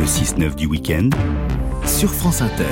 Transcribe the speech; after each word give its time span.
Le 0.00 0.06
6-9 0.06 0.54
du 0.54 0.64
week-end 0.64 1.10
sur 1.84 2.10
France 2.10 2.40
Inter. 2.40 2.64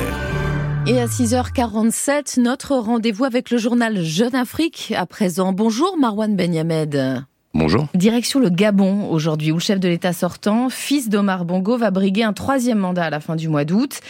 Et 0.87 0.99
à 0.99 1.05
6h47, 1.05 2.41
notre 2.41 2.75
rendez-vous 2.75 3.27
avec 3.27 3.51
le 3.51 3.59
journal 3.59 4.03
Jeune 4.03 4.35
Afrique. 4.35 4.95
À 4.97 5.05
présent, 5.05 5.53
bonjour 5.53 5.99
Marwan 5.99 6.35
Benyamed. 6.35 7.27
Bonjour. 7.53 7.89
Direction 7.93 8.41
le 8.41 8.49
Gabon 8.49 9.11
aujourd'hui, 9.11 9.53
où 9.53 9.57
le 9.57 9.61
chef 9.61 9.79
de 9.79 9.89
l'État 9.89 10.15
sortant, 10.15 10.71
fils 10.71 11.11
d'Omar 11.11 11.45
Bongo, 11.45 11.77
va 11.77 11.91
briguer 11.91 12.23
un 12.23 12.33
troisième 12.33 12.79
mandat 12.79 13.05
à 13.05 13.11
la 13.11 13.21
fin 13.21 13.37
du 13.37 13.51
mois 13.51 13.67
d'août. 13.67 14.01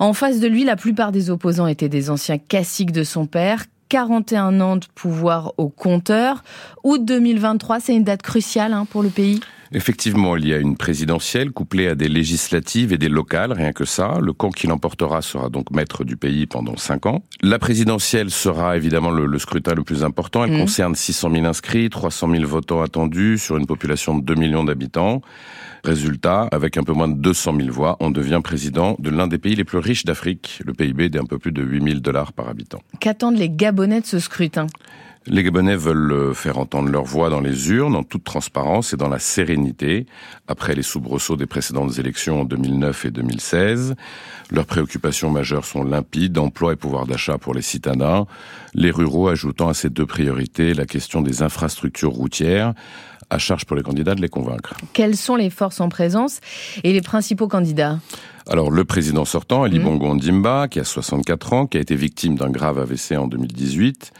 En 0.00 0.12
face 0.12 0.40
de 0.40 0.48
lui, 0.48 0.64
la 0.64 0.74
plupart 0.74 1.12
des 1.12 1.30
opposants 1.30 1.68
étaient 1.68 1.88
des 1.88 2.10
anciens 2.10 2.38
caciques 2.38 2.90
de 2.90 3.04
son 3.04 3.26
père. 3.26 3.66
41 3.88 4.60
ans 4.60 4.76
de 4.78 4.86
pouvoir 4.96 5.52
au 5.58 5.68
compteur. 5.68 6.42
Août 6.82 7.04
2023, 7.04 7.78
c'est 7.78 7.94
une 7.94 8.02
date 8.02 8.22
cruciale 8.22 8.72
hein, 8.72 8.84
pour 8.90 9.04
le 9.04 9.10
pays? 9.10 9.38
Effectivement, 9.74 10.36
il 10.36 10.46
y 10.46 10.54
a 10.54 10.58
une 10.58 10.76
présidentielle 10.76 11.50
couplée 11.50 11.88
à 11.88 11.96
des 11.96 12.08
législatives 12.08 12.92
et 12.92 12.96
des 12.96 13.08
locales, 13.08 13.52
rien 13.52 13.72
que 13.72 13.84
ça. 13.84 14.18
Le 14.22 14.32
camp 14.32 14.50
qui 14.50 14.68
l'emportera 14.68 15.20
sera 15.20 15.48
donc 15.48 15.72
maître 15.72 16.04
du 16.04 16.16
pays 16.16 16.46
pendant 16.46 16.76
cinq 16.76 17.06
ans. 17.06 17.24
La 17.42 17.58
présidentielle 17.58 18.30
sera 18.30 18.76
évidemment 18.76 19.10
le, 19.10 19.38
scrutin 19.40 19.74
le 19.74 19.82
plus 19.82 20.04
important. 20.04 20.44
Elle 20.44 20.52
mmh. 20.52 20.60
concerne 20.60 20.94
600 20.94 21.30
000 21.32 21.44
inscrits, 21.46 21.90
300 21.90 22.30
000 22.30 22.46
votants 22.46 22.82
attendus 22.82 23.38
sur 23.38 23.56
une 23.56 23.66
population 23.66 24.16
de 24.16 24.24
2 24.24 24.36
millions 24.36 24.62
d'habitants. 24.62 25.22
Résultat, 25.82 26.48
avec 26.52 26.76
un 26.76 26.84
peu 26.84 26.92
moins 26.92 27.08
de 27.08 27.20
200 27.20 27.56
000 27.56 27.70
voix, 27.72 27.96
on 27.98 28.12
devient 28.12 28.40
président 28.44 28.94
de 29.00 29.10
l'un 29.10 29.26
des 29.26 29.38
pays 29.38 29.56
les 29.56 29.64
plus 29.64 29.78
riches 29.78 30.04
d'Afrique. 30.04 30.60
Le 30.64 30.72
PIB 30.72 31.08
d'un 31.08 31.24
peu 31.24 31.38
plus 31.38 31.52
de 31.52 31.62
8 31.62 31.84
000 31.84 31.98
dollars 31.98 32.32
par 32.32 32.48
habitant. 32.48 32.80
Qu'attendent 33.00 33.38
les 33.38 33.50
Gabonais 33.50 34.00
de 34.00 34.06
ce 34.06 34.20
scrutin? 34.20 34.68
Les 35.26 35.42
Gabonais 35.42 35.76
veulent 35.76 36.12
euh, 36.12 36.34
faire 36.34 36.58
entendre 36.58 36.90
leur 36.90 37.04
voix 37.04 37.30
dans 37.30 37.40
les 37.40 37.70
urnes, 37.70 37.96
en 37.96 38.02
toute 38.02 38.24
transparence 38.24 38.92
et 38.92 38.96
dans 38.96 39.08
la 39.08 39.18
sérénité, 39.18 40.06
après 40.48 40.74
les 40.74 40.82
soubresauts 40.82 41.36
des 41.36 41.46
précédentes 41.46 41.98
élections 41.98 42.42
en 42.42 42.44
2009 42.44 43.06
et 43.06 43.10
2016. 43.10 43.94
Leurs 44.50 44.66
préoccupations 44.66 45.30
majeures 45.30 45.64
sont 45.64 45.82
limpides, 45.82 46.36
emploi 46.38 46.74
et 46.74 46.76
pouvoir 46.76 47.06
d'achat 47.06 47.38
pour 47.38 47.54
les 47.54 47.62
citadins, 47.62 48.26
les 48.74 48.90
ruraux 48.90 49.28
ajoutant 49.28 49.68
à 49.68 49.74
ces 49.74 49.88
deux 49.88 50.06
priorités 50.06 50.74
la 50.74 50.84
question 50.84 51.22
des 51.22 51.42
infrastructures 51.42 52.12
routières, 52.12 52.74
à 53.30 53.38
charge 53.38 53.64
pour 53.64 53.76
les 53.76 53.82
candidats 53.82 54.14
de 54.14 54.20
les 54.20 54.28
convaincre. 54.28 54.74
Quelles 54.92 55.16
sont 55.16 55.36
les 55.36 55.50
forces 55.50 55.80
en 55.80 55.88
présence 55.88 56.40
et 56.82 56.92
les 56.92 57.00
principaux 57.00 57.48
candidats? 57.48 57.98
Alors 58.48 58.70
le 58.70 58.84
président 58.84 59.24
sortant, 59.24 59.62
Ali 59.62 59.78
mmh. 59.78 59.84
Bongo 59.84 60.14
Ndimba, 60.14 60.68
qui 60.68 60.80
a 60.80 60.84
64 60.84 61.52
ans, 61.52 61.66
qui 61.66 61.78
a 61.78 61.80
été 61.80 61.96
victime 61.96 62.36
d'un 62.36 62.50
grave 62.50 62.78
AVC 62.78 63.12
en 63.16 63.26
2018, 63.26 64.12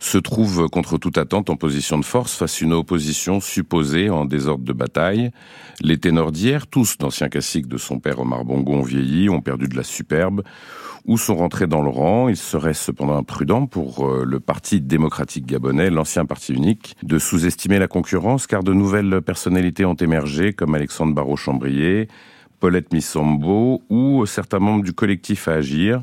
se 0.00 0.18
trouve 0.18 0.68
contre 0.68 0.98
toute 0.98 1.18
attente 1.18 1.50
en 1.50 1.56
position 1.56 1.98
de 1.98 2.04
force 2.04 2.36
face 2.36 2.60
à 2.60 2.64
une 2.64 2.72
opposition 2.72 3.40
supposée 3.40 4.10
en 4.10 4.24
désordre 4.24 4.64
de 4.64 4.72
bataille. 4.72 5.30
Les 5.80 5.98
ténors 5.98 6.32
d'hier, 6.32 6.66
tous 6.66 6.98
d'anciens 6.98 7.28
classiques 7.28 7.68
de 7.68 7.78
son 7.78 7.98
père 7.98 8.20
Omar 8.20 8.44
Bongo, 8.44 8.72
ont 8.72 8.82
vieilli, 8.82 9.28
ont 9.28 9.40
perdu 9.40 9.68
de 9.68 9.76
la 9.76 9.82
superbe 9.82 10.42
ou 11.06 11.18
sont 11.18 11.36
rentrés 11.36 11.66
dans 11.66 11.82
le 11.82 11.88
rang. 11.88 12.28
Il 12.28 12.36
serait 12.36 12.74
cependant 12.74 13.16
imprudent 13.16 13.66
pour 13.66 14.06
euh, 14.06 14.24
le 14.26 14.40
Parti 14.40 14.80
démocratique 14.80 15.46
gabonais, 15.46 15.90
l'ancien 15.90 16.24
parti 16.24 16.52
unique, 16.52 16.96
de 17.02 17.18
sous-estimer 17.18 17.78
la 17.78 17.88
concurrence 17.88 18.46
car 18.46 18.62
de 18.62 18.72
nouvelles 18.72 19.22
personnalités 19.22 19.84
ont 19.84 19.94
émergé 19.94 20.52
comme 20.52 20.74
Alexandre 20.74 21.14
Barrault-Chambrier, 21.14 22.08
Paulette 22.60 22.92
Missombo 22.92 23.82
ou 23.88 24.26
certains 24.26 24.58
membres 24.58 24.84
du 24.84 24.92
collectif 24.92 25.48
à 25.48 25.52
agir 25.52 26.02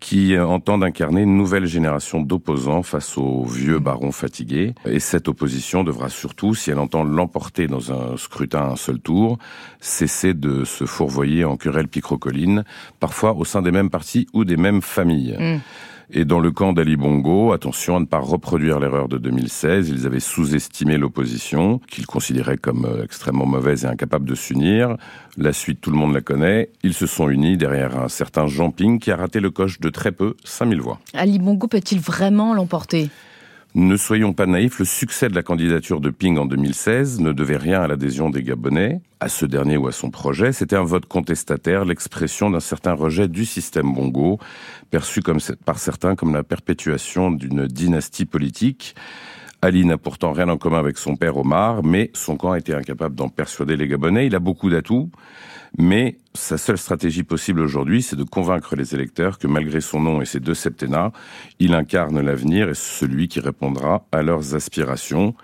qui 0.00 0.36
entendent 0.36 0.82
incarner 0.82 1.22
une 1.22 1.36
nouvelle 1.36 1.66
génération 1.66 2.20
d'opposants 2.20 2.82
face 2.82 3.16
aux 3.16 3.44
vieux 3.44 3.78
barons 3.78 4.10
fatigués. 4.10 4.74
Et 4.84 4.98
cette 4.98 5.28
opposition 5.28 5.84
devra 5.84 6.08
surtout, 6.08 6.56
si 6.56 6.72
elle 6.72 6.80
entend 6.80 7.04
l'emporter 7.04 7.68
dans 7.68 7.92
un 7.92 8.16
scrutin 8.16 8.62
à 8.62 8.72
un 8.72 8.76
seul 8.76 8.98
tour, 8.98 9.38
cesser 9.80 10.34
de 10.34 10.64
se 10.64 10.86
fourvoyer 10.86 11.44
en 11.44 11.56
querelle 11.56 11.86
picrocolline, 11.86 12.64
parfois 12.98 13.34
au 13.34 13.44
sein 13.44 13.62
des 13.62 13.70
mêmes 13.70 13.90
partis 13.90 14.26
ou 14.32 14.44
des 14.44 14.56
mêmes 14.56 14.82
familles. 14.82 15.36
Mm. 15.38 15.60
Et 16.14 16.26
dans 16.26 16.40
le 16.40 16.50
camp 16.50 16.74
d'Ali 16.74 16.98
Bongo, 16.98 17.52
attention 17.52 17.96
à 17.96 18.00
ne 18.00 18.04
pas 18.04 18.18
reproduire 18.18 18.78
l'erreur 18.78 19.08
de 19.08 19.16
2016. 19.16 19.88
Ils 19.88 20.06
avaient 20.06 20.20
sous-estimé 20.20 20.98
l'opposition, 20.98 21.80
qu'ils 21.88 22.06
considéraient 22.06 22.58
comme 22.58 22.84
euh, 22.84 23.02
extrêmement 23.02 23.46
mauvaise 23.46 23.84
et 23.84 23.88
incapable 23.88 24.26
de 24.26 24.34
s'unir. 24.34 24.98
La 25.38 25.54
suite, 25.54 25.80
tout 25.80 25.90
le 25.90 25.96
monde 25.96 26.12
la 26.12 26.20
connaît. 26.20 26.68
Ils 26.82 26.92
se 26.92 27.06
sont 27.06 27.30
unis 27.30 27.56
derrière 27.56 27.98
un 27.98 28.08
certain 28.08 28.46
Jean 28.46 28.70
Ping 28.70 28.98
qui 28.98 29.10
a 29.10 29.16
raté 29.16 29.40
le 29.40 29.50
coche 29.50 29.80
de 29.80 29.88
très 29.88 30.12
peu, 30.12 30.36
5000 30.44 30.82
voix. 30.82 31.00
Ali 31.14 31.38
Bongo 31.38 31.66
peut-il 31.66 31.98
vraiment 31.98 32.52
l'emporter? 32.52 33.08
Ne 33.74 33.96
soyons 33.96 34.34
pas 34.34 34.44
naïfs, 34.44 34.78
le 34.78 34.84
succès 34.84 35.30
de 35.30 35.34
la 35.34 35.42
candidature 35.42 36.00
de 36.00 36.10
Ping 36.10 36.36
en 36.36 36.44
2016 36.44 37.20
ne 37.20 37.32
devait 37.32 37.56
rien 37.56 37.80
à 37.80 37.86
l'adhésion 37.86 38.28
des 38.28 38.42
Gabonais, 38.42 39.00
à 39.18 39.30
ce 39.30 39.46
dernier 39.46 39.78
ou 39.78 39.88
à 39.88 39.92
son 39.92 40.10
projet. 40.10 40.52
C'était 40.52 40.76
un 40.76 40.84
vote 40.84 41.06
contestataire, 41.06 41.86
l'expression 41.86 42.50
d'un 42.50 42.60
certain 42.60 42.92
rejet 42.92 43.28
du 43.28 43.46
système 43.46 43.94
Bongo, 43.94 44.38
perçu 44.90 45.22
par 45.64 45.78
certains 45.78 46.16
comme 46.16 46.34
la 46.34 46.42
perpétuation 46.42 47.30
d'une 47.30 47.66
dynastie 47.66 48.26
politique. 48.26 48.94
Ali 49.62 49.86
n'a 49.86 49.96
pourtant 49.96 50.32
rien 50.32 50.50
en 50.50 50.58
commun 50.58 50.80
avec 50.80 50.98
son 50.98 51.16
père 51.16 51.38
Omar, 51.38 51.82
mais 51.82 52.10
son 52.12 52.36
camp 52.36 52.52
a 52.52 52.58
été 52.58 52.74
incapable 52.74 53.14
d'en 53.14 53.30
persuader 53.30 53.76
les 53.76 53.88
Gabonais. 53.88 54.26
Il 54.26 54.34
a 54.34 54.40
beaucoup 54.40 54.68
d'atouts, 54.68 55.08
mais 55.78 56.18
sa 56.34 56.58
seule 56.58 56.78
stratégie 56.78 57.22
possible 57.22 57.60
aujourd'hui, 57.60 58.02
c'est 58.02 58.16
de 58.16 58.24
convaincre 58.24 58.76
les 58.76 58.94
électeurs 58.94 59.38
que 59.38 59.46
malgré 59.46 59.80
son 59.80 60.00
nom 60.00 60.20
et 60.20 60.26
ses 60.26 60.40
deux 60.40 60.54
septennats, 60.54 61.12
il 61.58 61.74
incarne 61.74 62.20
l'avenir 62.20 62.68
et 62.68 62.74
celui 62.74 63.28
qui 63.28 63.40
répondra 63.40 64.06
à 64.12 64.22
leurs 64.22 64.54
aspirations. 64.54 65.34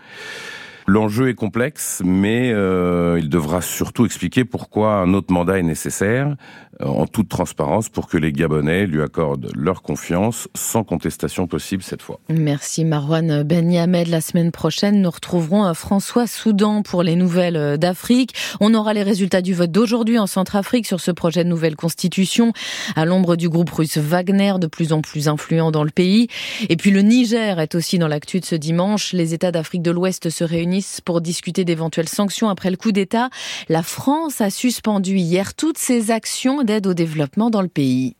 L'enjeu 0.88 1.28
est 1.28 1.34
complexe, 1.34 2.00
mais 2.02 2.50
euh, 2.50 3.18
il 3.20 3.28
devra 3.28 3.60
surtout 3.60 4.06
expliquer 4.06 4.46
pourquoi 4.46 4.94
un 4.94 5.12
autre 5.12 5.34
mandat 5.34 5.58
est 5.58 5.62
nécessaire, 5.62 6.34
euh, 6.80 6.86
en 6.86 7.06
toute 7.06 7.28
transparence, 7.28 7.90
pour 7.90 8.08
que 8.08 8.16
les 8.16 8.32
Gabonais 8.32 8.86
lui 8.86 9.02
accordent 9.02 9.50
leur 9.54 9.82
confiance, 9.82 10.48
sans 10.54 10.84
contestation 10.84 11.46
possible 11.46 11.82
cette 11.82 12.00
fois. 12.00 12.20
Merci 12.30 12.86
Marwan 12.86 13.42
Benyamed. 13.42 14.08
La 14.08 14.22
semaine 14.22 14.50
prochaine, 14.50 15.02
nous 15.02 15.10
retrouverons 15.10 15.66
euh, 15.66 15.74
François 15.74 16.26
Soudan 16.26 16.80
pour 16.80 17.02
les 17.02 17.16
nouvelles 17.16 17.76
d'Afrique. 17.76 18.32
On 18.58 18.72
aura 18.72 18.94
les 18.94 19.02
résultats 19.02 19.42
du 19.42 19.52
vote 19.52 19.70
d'aujourd'hui 19.70 20.18
en 20.18 20.26
Centrafrique 20.26 20.86
sur 20.86 21.00
ce 21.00 21.10
projet 21.10 21.44
de 21.44 21.50
nouvelle 21.50 21.76
constitution, 21.76 22.54
à 22.96 23.04
l'ombre 23.04 23.36
du 23.36 23.50
groupe 23.50 23.68
russe 23.68 23.98
Wagner, 23.98 24.54
de 24.58 24.66
plus 24.66 24.94
en 24.94 25.02
plus 25.02 25.28
influent 25.28 25.70
dans 25.70 25.84
le 25.84 25.90
pays. 25.90 26.28
Et 26.70 26.78
puis 26.78 26.92
le 26.92 27.02
Niger 27.02 27.60
est 27.60 27.74
aussi 27.74 27.98
dans 27.98 28.08
l'actu 28.08 28.40
de 28.40 28.46
ce 28.46 28.54
dimanche. 28.54 29.12
Les 29.12 29.34
États 29.34 29.52
d'Afrique 29.52 29.82
de 29.82 29.90
l'Ouest 29.90 30.30
se 30.30 30.44
pour 31.04 31.20
discuter 31.20 31.64
d'éventuelles 31.64 32.08
sanctions 32.08 32.48
après 32.48 32.70
le 32.70 32.76
coup 32.76 32.92
d'État. 32.92 33.30
La 33.68 33.82
France 33.82 34.40
a 34.40 34.50
suspendu 34.50 35.16
hier 35.16 35.54
toutes 35.54 35.78
ses 35.78 36.10
actions 36.10 36.62
d'aide 36.62 36.86
au 36.86 36.94
développement 36.94 37.50
dans 37.50 37.62
le 37.62 37.68
pays. 37.68 38.16